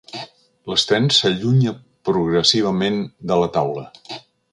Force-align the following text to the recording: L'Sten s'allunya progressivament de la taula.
L'Sten 0.71 1.03
s'allunya 1.17 1.73
progressivament 2.09 2.97
de 3.33 3.39
la 3.43 3.51
taula. 3.59 3.85